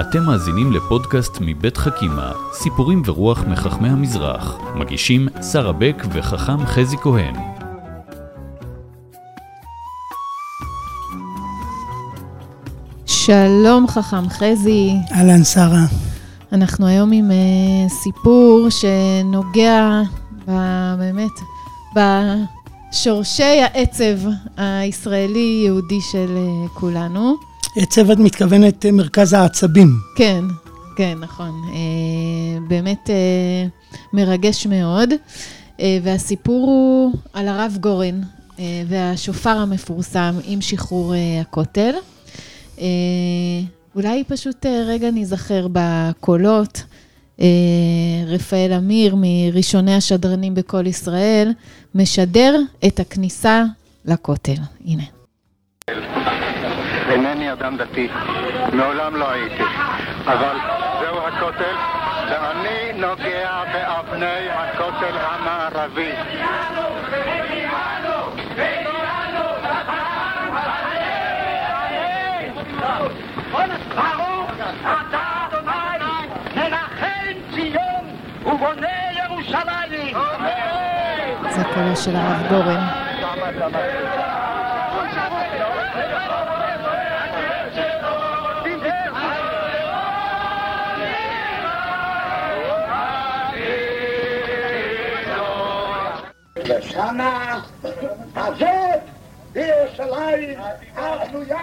[0.00, 4.58] אתם מאזינים לפודקאסט מבית חכימה, סיפורים ורוח מחכמי המזרח.
[4.74, 7.34] מגישים שרה בק וחכם חזי כהן.
[13.06, 14.92] שלום חכם חזי.
[15.12, 15.84] אהלן, שרה.
[16.52, 20.02] אנחנו היום עם uh, סיפור שנוגע
[20.48, 20.52] ב,
[20.98, 21.40] באמת
[21.96, 27.49] בשורשי העצב הישראלי-יהודי של uh, כולנו.
[27.76, 30.00] עצב את מתכוונת uh, מרכז העצבים.
[30.16, 30.44] כן,
[30.96, 31.62] כן, נכון.
[31.72, 35.10] Uh, באמת uh, מרגש מאוד.
[35.10, 41.94] Uh, והסיפור הוא על הרב גורן uh, והשופר המפורסם עם שחרור uh, הכותל.
[42.76, 42.80] Uh,
[43.94, 46.82] אולי פשוט uh, רגע ניזכר בקולות.
[47.38, 47.42] Uh,
[48.26, 51.52] רפאל אמיר, מראשוני השדרנים בקול ישראל,
[51.94, 53.64] משדר את הכניסה
[54.04, 54.56] לכותל.
[54.86, 55.19] הנה.
[57.10, 58.08] אינני אדם דתי,
[58.72, 59.62] מעולם לא הייתי,
[60.26, 60.56] אבל
[61.00, 61.74] זהו הכותל,
[62.30, 66.12] ואני נוגע באבני הכותל המערבי.
[78.46, 78.88] ובונה
[79.24, 80.16] ירושלים.
[81.50, 84.39] זה קולו של הרב גורן.
[96.64, 97.60] ושמה
[98.36, 99.00] הזאת
[99.52, 100.58] בירושלים
[100.96, 101.56] הבנויה.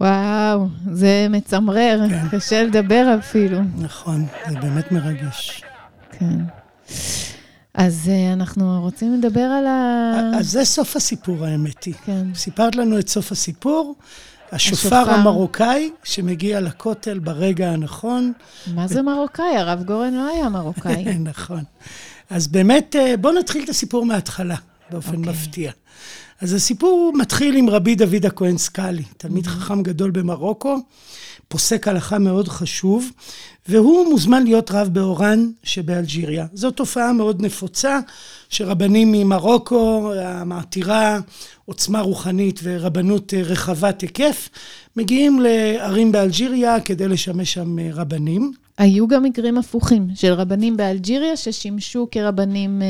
[0.00, 2.36] וואו, זה מצמרר, כן.
[2.36, 3.58] קשה לדבר אפילו.
[3.78, 5.64] נכון, זה באמת מרגש.
[6.10, 6.63] כן.
[7.74, 10.12] אז אה, אנחנו רוצים לדבר על ה...
[10.38, 11.94] אז זה סוף הסיפור, האמת היא.
[12.04, 12.34] כן.
[12.34, 13.94] סיפרת לנו את סוף הסיפור,
[14.52, 15.10] השופר השופר.
[15.10, 18.32] המרוקאי שמגיע לכותל ברגע הנכון.
[18.74, 19.56] מה זה מרוקאי?
[19.56, 21.04] הרב גורן לא היה מרוקאי.
[21.30, 21.62] נכון.
[22.30, 24.56] אז באמת, אה, בואו נתחיל את הסיפור מההתחלה,
[24.90, 25.32] באופן אוקיי.
[25.32, 25.72] מפתיע.
[26.40, 30.76] אז הסיפור מתחיל עם רבי דוד הכהן סקאלי, תלמיד חכם גדול במרוקו,
[31.54, 33.10] פוסק הלכה מאוד חשוב,
[33.68, 36.46] והוא מוזמן להיות רב באורן שבאלג'יריה.
[36.52, 37.98] זו תופעה מאוד נפוצה,
[38.48, 41.18] שרבנים ממרוקו, המעתירה,
[41.64, 44.48] עוצמה רוחנית ורבנות רחבת היקף,
[44.96, 48.52] מגיעים לערים באלג'יריה כדי לשמש שם רבנים.
[48.78, 52.86] היו גם מקרים הפוכים של רבנים באלג'יריה ששימשו כרבנים אה,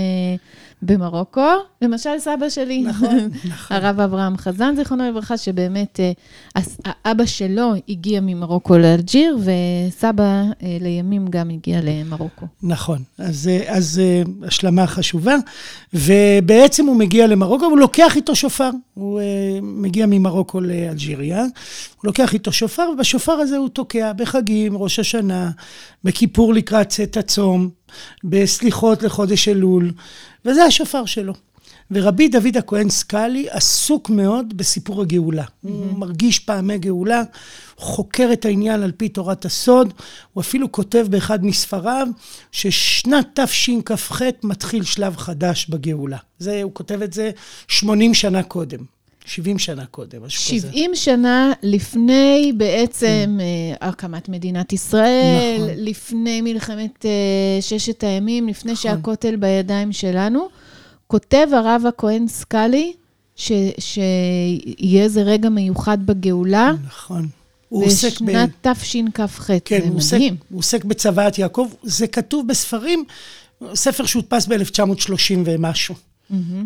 [0.84, 1.50] במרוקו.
[1.83, 3.77] למשל, סבא שלי, נכון, נכון.
[3.77, 11.28] הרב אברהם חזן, זיכרונו לברכה, שבאמת אה, האבא שלו הגיע ממרוקו לאלג'יר, וסבא אה, לימים
[11.31, 12.47] גם הגיע למרוקו.
[12.62, 14.00] נכון, אז, אה, אז
[14.47, 15.34] השלמה חשובה,
[15.95, 19.21] ובעצם הוא מגיע למרוקו, הוא לוקח איתו שופר, הוא
[19.62, 21.49] מגיע ממרוקו לאלג'יריה, הוא
[22.05, 25.51] לוקח איתו שופר, ובשופר הזה הוא תוקע בחגים, ראש השנה,
[26.05, 27.71] בכיפור לקראת צאת הצום,
[28.25, 29.93] בסליחות לחודש אלול,
[30.44, 31.32] וזה השופר שלו.
[31.91, 35.44] ורבי דוד הכהן סקאלי עסוק מאוד בסיפור הגאולה.
[35.62, 37.22] הוא מרגיש פעמי גאולה,
[37.77, 39.93] חוקר את העניין על פי תורת הסוד,
[40.33, 42.06] הוא אפילו כותב באחד מספריו
[42.53, 46.19] ששנת תשכ"ח מתחיל שלב חדש בגאולה.
[46.38, 47.31] זה, הוא כותב את זה
[47.69, 48.94] 80 שנה קודם,
[49.24, 50.68] 70 שנה קודם, משהו כזה.
[50.68, 55.70] 70 שנה לפני בעצם אה, הקמת מדינת ישראל, נכון.
[55.76, 57.10] לפני מלחמת אה,
[57.60, 60.48] ששת הימים, לפני שהכותל בידיים שלנו,
[61.06, 62.92] כותב הרב הכהן סקאלי,
[63.36, 67.28] ש- שיהיה איזה רגע מיוחד בגאולה, נכון.
[67.68, 68.24] הוא עוסק ב...
[68.24, 69.50] בשנת תשכ"ח.
[69.64, 70.36] כן, זה הוא עוסק, מדהים.
[70.50, 71.68] הוא עוסק בצוואת יעקב.
[71.82, 73.04] זה כתוב בספרים,
[73.74, 75.94] ספר שהודפס ב-1930 ומשהו.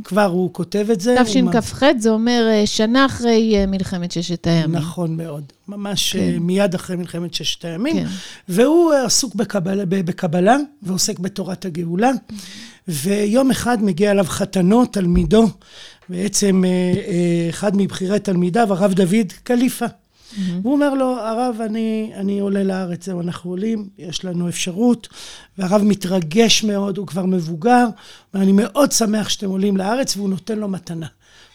[0.04, 1.16] כבר הוא כותב את זה.
[1.24, 4.76] תשכ"ח זה אומר אה, שנה אחרי אה, מלחמת ששת הימים.
[4.76, 5.44] נכון מאוד.
[5.68, 6.18] ממש כן.
[6.18, 6.38] כן.
[6.38, 7.96] מיד אחרי מלחמת ששת הימים.
[7.96, 8.06] כן.
[8.48, 12.10] והוא אה, עסוק בקבלה, ב- בקבלה ועוסק בתורת הגאולה.
[12.88, 15.48] ויום אחד מגיע אליו חתנו, תלמידו,
[16.08, 19.86] בעצם אה, אה, אחד מבכירי תלמידיו, הרב דוד קליפה.
[20.36, 25.08] והוא אומר לו, הרב, אני, אני עולה לארץ, זהו, אנחנו עולים, יש לנו אפשרות.
[25.58, 27.86] והרב מתרגש מאוד, הוא כבר מבוגר,
[28.34, 31.06] ואני מאוד שמח שאתם עולים לארץ, והוא נותן לו מתנה.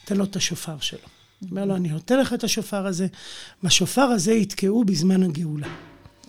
[0.01, 0.99] נותן לו את השופר שלו.
[1.39, 3.07] הוא אומר לו, אני נותן לך את השופר הזה,
[3.63, 5.67] והשופר הזה יתקעו בזמן הגאולה.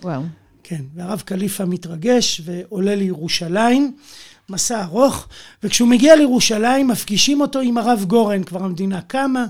[0.03, 0.21] וואו.
[0.63, 3.95] כן, והרב קליפה מתרגש ועולה לירושלים,
[4.49, 5.27] מסע ארוך,
[5.63, 9.45] וכשהוא מגיע לירושלים מפגישים אותו עם הרב גורן, כבר המדינה קמה,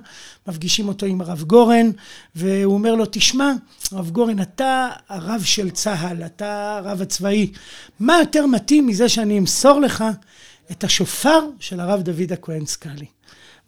[0.48, 1.92] מפגישים אותו עם הרב גורן,
[2.36, 3.52] והוא אומר לו, תשמע,
[3.92, 7.52] הרב גורן, אתה הרב של צה"ל, אתה הרב הצבאי,
[8.00, 10.04] מה יותר מתאים מזה שאני אמסור לך
[10.72, 13.15] את השופר של הרב דוד הכהן סקאלי?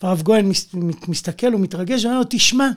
[0.03, 0.49] והרב גורן
[1.07, 2.69] מסתכל ומתרגש, ואומר לו, תשמע,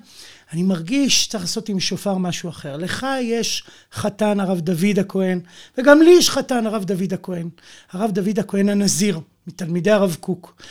[0.53, 2.77] אני מרגיש שצריך לעשות עם שופר משהו אחר.
[2.77, 5.41] לך יש חתן הרב דוד הכהן,
[5.79, 7.49] וגם לי יש חתן הרב דוד הכהן.
[7.93, 10.63] הרב דוד הכהן הנזיר, מתלמידי הרב קוק.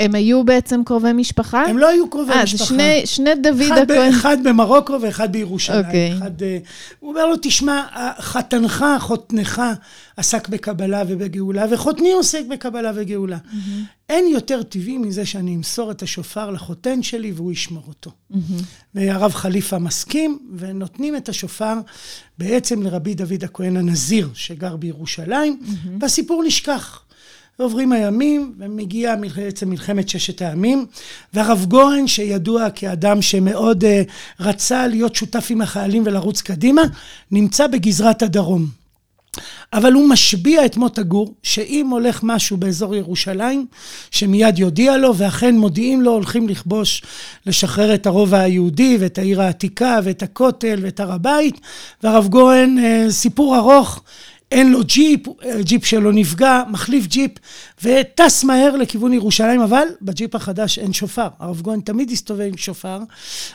[0.00, 1.64] הם היו בעצם קרובי משפחה?
[1.66, 2.64] הם לא היו קרובי אה, משפחה.
[2.64, 4.10] אה, זה שני, שני דוד אחד הכהן.
[4.10, 5.84] ב, אחד במרוקו ואחד בירושלים.
[5.86, 6.12] אוקיי.
[6.18, 6.58] אחד, אה,
[7.00, 7.82] הוא אומר לו, תשמע,
[8.20, 9.62] חתנך, חותנך,
[10.16, 13.36] עסק בקבלה ובגאולה, וחותני עוסק בקבלה וגאולה.
[13.36, 13.84] Mm-hmm.
[14.08, 18.10] אין יותר טבעי מזה שאני אמסור את השופר לחותן שלי והוא ישמור אותו.
[18.10, 18.36] Mm-hmm.
[18.94, 21.74] והרב חליפה מסכים, ונותנים את השופר
[22.38, 25.88] בעצם לרבי דוד הכהן הנזיר, שגר בירושלים, mm-hmm.
[26.00, 27.02] והסיפור נשכח.
[27.58, 30.86] ועוברים הימים, ומגיעה בעצם מלחמת ששת הימים,
[31.34, 33.86] והרב גורן, שידוע כאדם שמאוד uh,
[34.40, 36.82] רצה להיות שותף עם החיילים ולרוץ קדימה,
[37.30, 38.66] נמצא בגזרת הדרום.
[39.72, 43.66] אבל הוא משביע את מוטה גור, שאם הולך משהו באזור ירושלים,
[44.10, 47.02] שמיד יודיע לו, ואכן מודיעים לו, הולכים לכבוש,
[47.46, 51.60] לשחרר את הרובע היהודי, ואת העיר העתיקה, ואת הכותל, ואת הר הבית.
[52.02, 52.76] והרב גורן,
[53.10, 54.02] סיפור ארוך,
[54.52, 55.20] אין לו ג'יפ,
[55.60, 57.30] ג'יפ שלו נפגע, מחליף ג'יפ,
[57.82, 61.28] וטס מהר לכיוון ירושלים, אבל בג'יפ החדש אין שופר.
[61.38, 62.98] הרב גורן תמיד הסתובב עם שופר,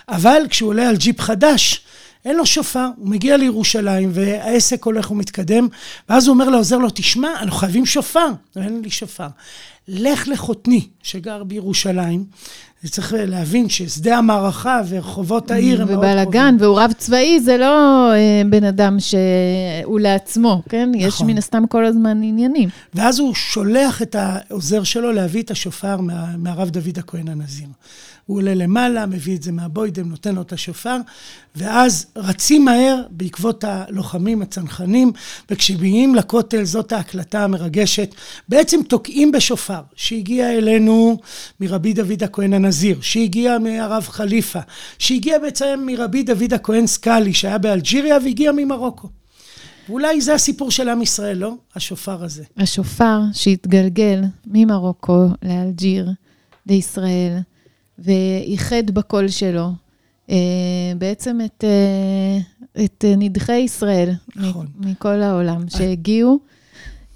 [0.10, 1.82] אבל כשהוא עולה על ג'יפ חדש,
[2.26, 5.68] אין לו שופר, הוא מגיע לירושלים והעסק הולך ומתקדם,
[6.10, 8.28] ואז הוא אומר לעוזר לו, תשמע, אנחנו חייבים שופר.
[8.56, 9.28] אין לי שופר.
[9.88, 12.26] לך לחותני, שגר בירושלים,
[12.90, 16.18] צריך להבין ששדה המערכה ורחובות העיר הם מאוד קרובים.
[16.20, 20.90] ובלאגן, והוא רב צבאי, זה לא אה, בן אדם שהוא לעצמו, כן?
[20.96, 21.08] נכון.
[21.08, 22.70] יש מן הסתם כל הזמן עניינים.
[22.94, 27.68] ואז הוא שולח את העוזר שלו להביא את השופר מה, מהרב דוד הכהן הנזיר.
[28.26, 30.98] הוא עולה למעלה, מביא את זה מהבוידם, נותן לו את השופר,
[31.56, 35.12] ואז רצים מהר בעקבות הלוחמים, הצנחנים,
[35.52, 38.16] וכשמגיעים לכותל, זאת ההקלטה המרגשת,
[38.50, 41.18] בעצם תוקעים בשופר, שהגיע אלינו
[41.60, 44.60] מרבי דוד הכהן הנזיר, שהגיע מהרב חליפה,
[45.00, 49.08] שהגיע בעצם מרבי דוד הכהן סקאלי, שהיה באלג'יריה והגיע ממרוקו.
[49.90, 51.54] ואולי זה הסיפור של עם ישראל, לא?
[51.76, 52.44] השופר הזה.
[52.58, 56.10] השופר שהתגלגל ממרוקו לאלג'יר,
[56.68, 57.38] לישראל.
[58.00, 59.72] ואיחד בקול שלו
[60.30, 60.36] אה,
[60.98, 64.68] בעצם את, אה, את נדחי ישראל נכון.
[64.80, 66.40] מכל העולם, שהגיעו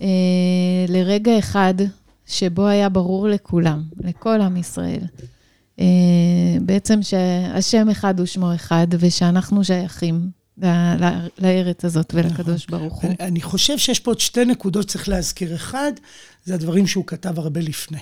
[0.01, 0.07] אה,
[0.87, 1.73] לרגע אחד
[2.25, 5.01] שבו היה ברור לכולם, לכל עם ישראל,
[6.61, 10.29] בעצם שהשם אחד הוא שמו אחד, ושאנחנו שייכים
[11.39, 12.79] לארץ הזאת ולקדוש נכון.
[12.79, 13.11] ברוך הוא.
[13.19, 15.55] אני חושב שיש פה עוד שתי נקודות שצריך להזכיר.
[15.55, 15.91] אחד,
[16.45, 17.99] זה הדברים שהוא כתב הרבה לפני.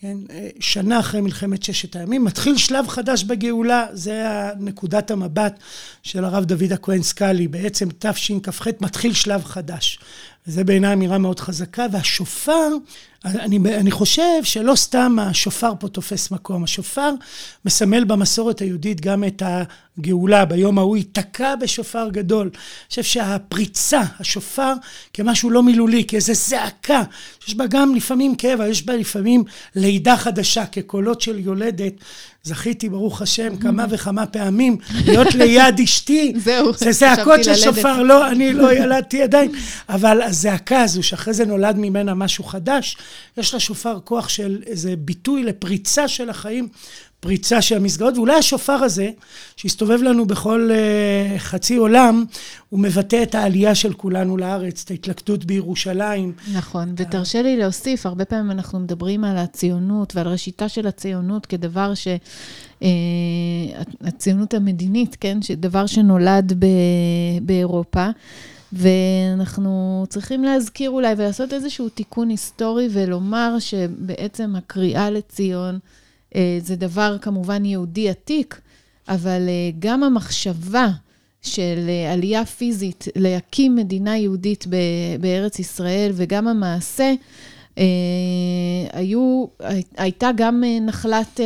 [0.00, 0.16] כן,
[0.60, 4.24] שנה אחרי מלחמת ששת הימים, מתחיל שלב חדש בגאולה, זה
[4.60, 5.58] נקודת המבט
[6.02, 9.98] של הרב דוד הכהן סקאלי, בעצם תשכ"ח מתחיל שלב חדש.
[10.46, 12.68] וזה בעיניי אמירה מאוד חזקה, והשופר,
[13.24, 17.10] אני, אני חושב שלא סתם השופר פה תופס מקום, השופר
[17.64, 22.50] מסמל במסורת היהודית גם את הגאולה, ביום ההוא ייתקע בשופר גדול.
[22.52, 24.72] אני חושב שהפריצה, השופר,
[25.12, 27.02] כמשהו לא מילולי, כאיזו זעקה,
[27.40, 29.44] שיש בה גם לפעמים כאב, יש בה לפעמים
[29.74, 31.92] לידה חדשה, כקולות של יולדת.
[32.48, 36.32] זכיתי, ברוך השם, כמה וכמה פעמים להיות ליד אשתי.
[36.36, 39.50] זהו, זה זעקות של שופר, לא, אני לא ילדתי עדיין,
[39.88, 42.96] אבל הזעקה הזו, שאחרי זה נולד ממנה משהו חדש,
[43.36, 46.68] יש לשופר כוח של איזה ביטוי לפריצה של החיים,
[47.20, 49.10] פריצה של המסגרות, ואולי השופר הזה,
[49.56, 52.24] שהסתובב לנו בכל uh, חצי עולם,
[52.68, 56.32] הוא מבטא את העלייה של כולנו לארץ, את ההתלכדות בירושלים.
[56.52, 61.94] נכון, ותרשה לי להוסיף, הרבה פעמים אנחנו מדברים על הציונות ועל ראשיתה של הציונות כדבר
[61.94, 62.08] ש...
[62.80, 62.84] Uh,
[64.00, 65.38] הציונות המדינית, כן?
[65.56, 66.66] דבר שנולד ב...
[67.42, 68.06] באירופה.
[68.72, 75.80] ואנחנו צריכים להזכיר אולי ולעשות איזשהו תיקון היסטורי ולומר שבעצם הקריאה לציון אה,
[76.60, 78.60] זה דבר כמובן יהודי עתיק,
[79.08, 80.88] אבל אה, גם המחשבה
[81.42, 84.66] של אה, עלייה פיזית להקים מדינה יהודית
[85.20, 87.14] בארץ ישראל וגם המעשה,
[88.92, 89.44] היו,
[89.96, 91.40] הייתה גם נחלת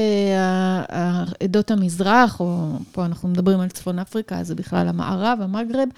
[1.40, 5.88] עדות המזרח, או פה אנחנו מדברים על צפון אפריקה, זה בכלל המערב, המגרב,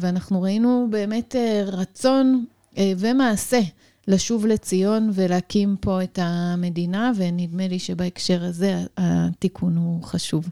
[0.00, 1.36] ואנחנו ראינו באמת
[1.66, 2.44] רצון
[2.78, 3.60] ומעשה
[4.08, 10.48] לשוב לציון ולהקים פה את המדינה, ונדמה לי שבהקשר הזה התיקון הוא חשוב.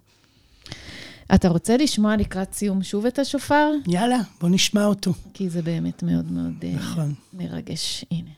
[1.35, 3.71] אתה רוצה לשמוע לקראת סיום שוב את השופר?
[3.87, 5.13] יאללה, בוא נשמע אותו.
[5.35, 7.15] כי זה באמת מאוד מאוד אה, נכון.
[7.33, 8.05] מרגש.
[8.11, 8.31] הנה.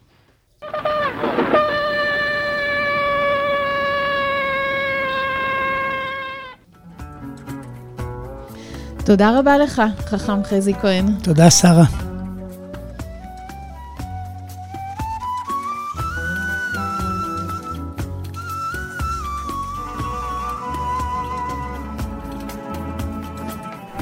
[9.04, 11.06] תודה רבה לך, חכם חזי כהן.
[11.22, 12.05] תודה, שרה.